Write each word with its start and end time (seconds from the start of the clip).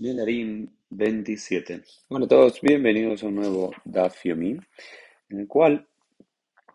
Nedarim 0.00 0.66
27. 0.88 1.82
Hola 2.08 2.24
a 2.24 2.28
todos, 2.28 2.62
bienvenidos 2.62 3.22
a 3.22 3.26
un 3.26 3.34
nuevo 3.34 3.70
Daf 3.84 4.24
Yomi, 4.24 4.58
en 5.28 5.40
el 5.40 5.46
cual 5.46 5.86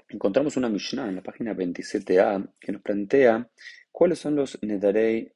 encontramos 0.09 0.57
una 0.57 0.69
Mishnah 0.69 1.09
en 1.09 1.15
la 1.15 1.23
página 1.23 1.55
27a 1.55 2.47
que 2.59 2.71
nos 2.71 2.83
plantea 2.83 3.49
cuáles 3.91 4.19
son 4.19 4.35
los 4.35 4.61
Nedarei 4.61 5.33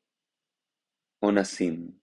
Onasim. 1.21 1.99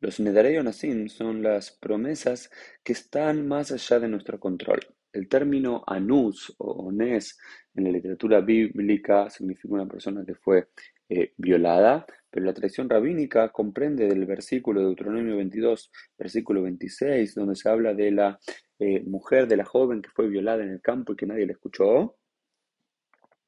Los 0.00 0.18
Nedarei 0.18 0.58
Onasim 0.58 1.08
son 1.08 1.44
las 1.44 1.70
promesas 1.70 2.50
que 2.82 2.92
están 2.92 3.46
más 3.46 3.70
allá 3.70 4.00
de 4.00 4.08
nuestro 4.08 4.40
control. 4.40 4.80
El 5.12 5.28
término 5.28 5.84
anus 5.86 6.52
o 6.58 6.88
ones 6.88 7.38
en 7.76 7.84
la 7.84 7.90
literatura 7.90 8.40
bíblica 8.40 9.30
significa 9.30 9.74
una 9.74 9.86
persona 9.86 10.24
que 10.26 10.34
fue 10.34 10.70
eh, 11.08 11.34
violada, 11.36 12.04
pero 12.30 12.46
la 12.46 12.54
tradición 12.54 12.88
rabínica 12.88 13.50
comprende 13.50 14.06
del 14.06 14.24
versículo 14.24 14.80
de 14.80 14.86
Deuteronomio 14.86 15.36
22, 15.36 15.90
versículo 16.16 16.62
26, 16.62 17.34
donde 17.34 17.56
se 17.56 17.68
habla 17.68 17.92
de 17.92 18.10
la 18.12 18.38
eh, 18.78 19.02
mujer, 19.02 19.48
de 19.48 19.56
la 19.56 19.64
joven 19.64 20.00
que 20.00 20.10
fue 20.10 20.28
violada 20.28 20.62
en 20.62 20.70
el 20.70 20.80
campo 20.80 21.12
y 21.12 21.16
que 21.16 21.26
nadie 21.26 21.46
le 21.46 21.52
escuchó. 21.52 22.16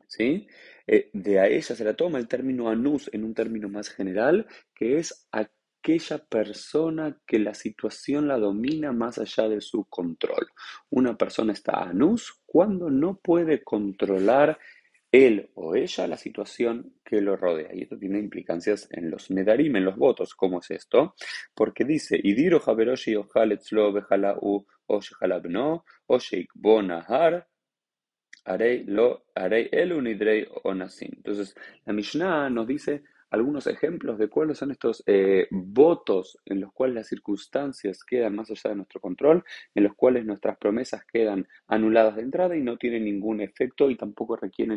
¿Sí? 0.08 0.46
Eh, 0.86 1.10
de 1.14 1.40
a 1.40 1.46
ella 1.46 1.74
se 1.74 1.84
la 1.84 1.94
toma 1.94 2.18
el 2.18 2.28
término 2.28 2.68
anus 2.68 3.08
en 3.14 3.24
un 3.24 3.32
término 3.32 3.68
más 3.68 3.88
general, 3.88 4.46
que 4.74 4.98
es 4.98 5.26
aquella 5.32 6.18
persona 6.18 7.18
que 7.26 7.38
la 7.38 7.54
situación 7.54 8.28
la 8.28 8.36
domina 8.36 8.92
más 8.92 9.18
allá 9.18 9.48
de 9.48 9.60
su 9.60 9.84
control. 9.84 10.48
Una 10.90 11.16
persona 11.16 11.52
está 11.52 11.82
anus 11.82 12.42
cuando 12.44 12.90
no 12.90 13.16
puede 13.16 13.62
controlar 13.64 14.58
él 15.12 15.50
o 15.54 15.76
ella 15.76 16.06
la 16.06 16.16
situación 16.16 16.94
que 17.04 17.20
lo 17.20 17.36
rodea. 17.36 17.68
Y 17.74 17.82
esto 17.82 17.98
tiene 17.98 18.18
implicancias 18.18 18.88
en 18.90 19.10
los 19.10 19.30
nedarim, 19.30 19.76
en 19.76 19.84
los 19.84 19.96
votos. 19.96 20.34
¿Cómo 20.34 20.60
es 20.60 20.70
esto? 20.70 21.14
Porque 21.54 21.84
dice, 21.84 22.18
Idiro 22.20 22.60
Haberoshi 22.64 23.14
Ojaletlo 23.14 23.92
Bejala 23.92 24.38
U 24.40 24.66
Oshalabno 24.86 25.84
Osheik 26.06 26.50
Bonahar 26.54 27.46
Arei 28.46 28.84
Lo 28.84 29.26
Arei 29.34 29.68
Elunidrei 29.70 30.48
Onasim. 30.64 31.10
Entonces, 31.14 31.54
la 31.84 31.92
Mishnah 31.92 32.48
nos 32.48 32.66
dice 32.66 33.02
algunos 33.32 33.66
ejemplos 33.66 34.18
de 34.18 34.28
cuáles 34.28 34.58
son 34.58 34.70
estos 34.70 35.02
eh, 35.06 35.48
votos 35.50 36.38
en 36.44 36.60
los 36.60 36.70
cuales 36.72 36.94
las 36.94 37.08
circunstancias 37.08 38.04
quedan 38.04 38.36
más 38.36 38.50
allá 38.50 38.70
de 38.70 38.76
nuestro 38.76 39.00
control, 39.00 39.42
en 39.74 39.84
los 39.84 39.94
cuales 39.94 40.26
nuestras 40.26 40.58
promesas 40.58 41.04
quedan 41.10 41.48
anuladas 41.66 42.16
de 42.16 42.22
entrada 42.22 42.54
y 42.56 42.60
no 42.60 42.76
tienen 42.76 43.04
ningún 43.04 43.40
efecto 43.40 43.88
y 43.90 43.96
tampoco 43.96 44.36
requieren 44.36 44.76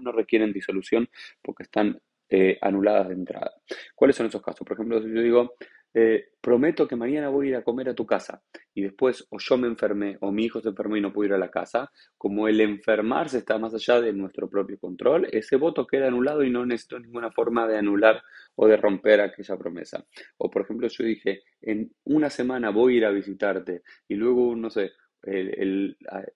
no 0.00 0.12
requieren 0.12 0.54
disolución 0.54 1.08
porque 1.42 1.64
están 1.64 2.00
eh, 2.30 2.58
anuladas 2.62 3.08
de 3.08 3.14
entrada. 3.14 3.52
¿Cuáles 3.94 4.16
son 4.16 4.26
esos 4.26 4.42
casos? 4.42 4.66
Por 4.66 4.72
ejemplo, 4.72 5.02
si 5.02 5.14
yo 5.14 5.20
digo, 5.20 5.54
eh, 5.98 6.32
prometo 6.42 6.86
que 6.86 6.94
mañana 6.94 7.30
voy 7.30 7.46
a 7.46 7.48
ir 7.48 7.56
a 7.56 7.64
comer 7.64 7.88
a 7.88 7.94
tu 7.94 8.04
casa 8.04 8.42
y 8.74 8.82
después 8.82 9.26
o 9.30 9.38
yo 9.38 9.56
me 9.56 9.66
enfermé 9.66 10.18
o 10.20 10.30
mi 10.30 10.44
hijo 10.44 10.60
se 10.60 10.68
enfermó 10.68 10.98
y 10.98 11.00
no 11.00 11.10
puedo 11.10 11.28
ir 11.28 11.32
a 11.32 11.38
la 11.38 11.50
casa, 11.50 11.90
como 12.18 12.48
el 12.48 12.60
enfermarse 12.60 13.38
está 13.38 13.56
más 13.56 13.72
allá 13.72 14.02
de 14.02 14.12
nuestro 14.12 14.50
propio 14.50 14.78
control, 14.78 15.26
ese 15.32 15.56
voto 15.56 15.86
queda 15.86 16.08
anulado 16.08 16.44
y 16.44 16.50
no 16.50 16.66
necesito 16.66 16.98
ninguna 16.98 17.30
forma 17.30 17.66
de 17.66 17.78
anular 17.78 18.22
o 18.56 18.68
de 18.68 18.76
romper 18.76 19.22
aquella 19.22 19.56
promesa. 19.56 20.04
O 20.36 20.50
por 20.50 20.62
ejemplo, 20.62 20.86
yo 20.86 21.02
dije, 21.02 21.44
en 21.62 21.90
una 22.04 22.28
semana 22.28 22.68
voy 22.68 22.92
a 22.92 22.96
ir 22.98 23.04
a 23.06 23.10
visitarte 23.10 23.80
y 24.06 24.16
luego, 24.16 24.54
no 24.54 24.68
sé, 24.68 24.92
el, 25.22 25.96
la, 26.00 26.26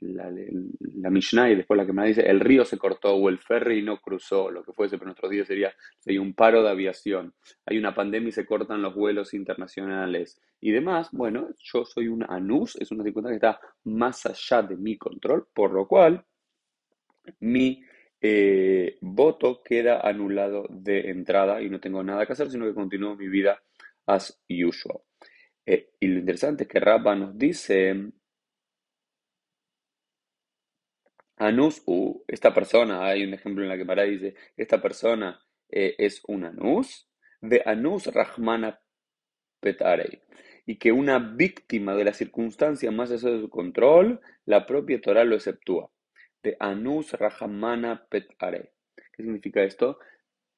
la, 1.11 1.15
Mishnah 1.15 1.51
y 1.51 1.57
después 1.57 1.77
la 1.77 1.87
que 1.87 1.93
me 1.93 2.07
dice 2.07 2.23
el 2.23 2.41
río 2.41 2.65
se 2.65 2.79
cortó 2.79 3.15
o 3.15 3.29
el 3.29 3.39
ferry 3.39 3.83
no 3.83 4.01
cruzó, 4.01 4.51
lo 4.51 4.63
que 4.63 4.73
fuese, 4.73 4.97
pero 4.97 5.07
nuestro 5.07 5.29
día 5.29 5.45
sería, 5.45 5.73
sería 5.99 6.21
un 6.21 6.35
paro 6.35 6.63
de 6.63 6.71
aviación, 6.71 7.35
hay 7.67 7.79
una 7.79 7.95
pandemia 7.95 8.29
y 8.29 8.33
se 8.33 8.47
cortan 8.47 8.83
los 8.83 8.95
vuelos 8.95 9.35
internacionales 9.35 10.41
y 10.61 10.71
demás, 10.71 11.09
bueno, 11.13 11.49
yo 11.59 11.85
soy 11.85 12.09
un 12.09 12.25
anus, 12.29 12.77
es 12.77 12.91
una 12.91 13.05
circunstancia 13.05 13.41
que 13.41 13.47
está 13.47 13.61
más 13.85 14.25
allá 14.27 14.63
de 14.63 14.77
mi 14.77 14.97
control, 14.97 15.49
por 15.53 15.73
lo 15.73 15.87
cual 15.87 16.25
mi 17.41 17.83
eh, 18.21 18.99
voto 19.01 19.63
queda 19.63 20.01
anulado 20.01 20.67
de 20.69 21.11
entrada 21.11 21.63
y 21.63 21.71
no 21.71 21.81
tengo 21.81 22.03
nada 22.03 22.27
que 22.27 22.33
hacer, 22.33 22.51
sino 22.51 22.67
que 22.67 22.75
continúo 22.75 23.17
mi 23.17 23.29
vida 23.29 23.63
as 24.07 24.43
usual. 24.49 25.01
Eh, 25.65 25.91
y 26.01 26.09
lo 26.09 26.19
interesante 26.19 26.65
es 26.65 26.69
que 26.69 26.81
Rabba 26.81 27.15
nos 27.15 27.39
dice 27.39 28.13
Anus, 31.41 31.83
uh, 31.87 32.23
esta 32.29 32.53
persona, 32.53 33.07
hay 33.07 33.25
un 33.25 33.33
ejemplo 33.33 33.63
en 33.63 33.71
la 33.71 33.79
que 33.79 33.87
Mara 33.87 34.03
dice, 34.03 34.35
esta 34.59 34.83
persona 34.83 35.41
eh, 35.71 35.95
es 35.97 36.21
un 36.29 36.45
anus, 36.45 37.09
de 37.41 37.63
anus 37.65 38.09
rahmana 38.09 38.79
petarei, 39.59 40.21
y 40.67 40.77
que 40.77 40.93
una 40.93 41.19
víctima 41.19 41.97
de 41.97 42.05
la 42.05 42.13
circunstancia 42.13 42.91
más 42.91 43.11
allá 43.11 43.31
de 43.31 43.41
su 43.41 43.49
control, 43.49 44.21
la 44.45 44.67
propia 44.67 45.01
Torah 45.01 45.25
lo 45.25 45.35
exceptúa, 45.35 45.91
de 46.43 46.59
anus 46.61 47.15
rahmana 47.15 48.07
petarei. 48.11 48.69
¿Qué 48.95 49.23
significa 49.23 49.63
esto? 49.63 49.99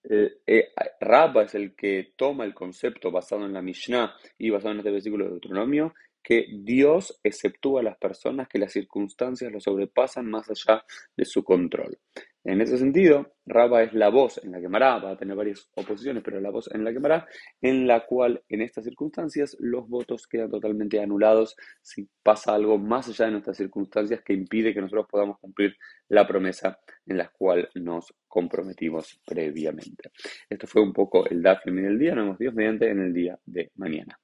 Eh, 0.05 0.41
eh, 0.47 0.73
Rabba 1.01 1.45
es 1.45 1.55
el 1.55 1.75
que 1.75 2.13
toma 2.17 2.45
el 2.45 2.55
concepto 2.55 3.11
basado 3.11 3.45
en 3.45 3.53
la 3.53 3.63
Mishnah 3.63 4.15
y 4.39 4.51
basado 4.51 4.73
en 4.73 4.79
este 4.79 4.91
versículo 4.91 5.25
de 5.25 5.31
Deuteronomio 5.33 5.95
que 6.23 6.47
Dios 6.53 7.21
exceptúa 7.23 7.81
a 7.81 7.85
las 7.85 7.97
personas 7.97 8.49
que 8.49 8.59
las 8.59 8.73
circunstancias 8.73 9.51
lo 9.51 9.61
sobrepasan 9.61 10.31
más 10.31 10.49
allá 10.51 10.85
de 11.17 11.25
su 11.25 11.43
control. 11.43 11.99
En 12.45 12.61
ese 12.61 12.77
sentido, 12.77 13.35
Raba 13.47 13.85
es 13.85 13.93
la 13.95 14.09
voz 14.09 14.41
en 14.43 14.51
la 14.51 14.61
que 14.61 14.69
Mará, 14.69 14.99
va 14.99 15.13
a 15.13 15.17
tener 15.17 15.37
varias 15.37 15.71
oposiciones, 15.77 16.25
pero 16.25 16.41
la 16.41 16.51
voz 16.51 16.69
en 16.75 16.83
la 16.83 16.93
que 16.93 16.99
Mará, 16.99 17.27
en 17.61 17.87
la 17.87 18.05
cual 18.05 18.43
en 18.49 18.63
estas 18.63 18.85
circunstancias 18.85 19.57
los 19.61 19.89
votos 19.89 20.27
quedan 20.27 20.51
totalmente 20.51 21.01
anulados 21.01 21.57
si 21.81 22.09
pasa 22.23 22.55
algo 22.55 22.79
más 22.79 23.09
allá 23.09 23.27
de 23.27 23.33
nuestras 23.33 23.57
circunstancias 23.57 24.23
que 24.25 24.33
impide 24.33 24.75
que 24.75 24.81
nosotros 24.81 25.07
podamos 25.09 25.39
cumplir 25.39 25.77
la 26.09 26.27
promesa 26.27 26.81
en 27.07 27.19
la 27.19 27.29
cual 27.29 27.69
nos 27.77 28.13
comprometimos 28.27 29.21
previamente. 29.25 30.11
Esto 30.51 30.67
fue 30.67 30.83
un 30.83 30.93
poco 30.93 31.27
el 31.29 31.43
DAF 31.43 31.65
del 31.65 31.99
día, 31.99 32.15
nos 32.15 32.25
vemos 32.25 32.39
Dios 32.39 32.55
mediante 32.55 32.91
en 32.91 33.01
el 33.01 33.13
día 33.13 33.39
de 33.47 33.71
mañana. 33.77 34.19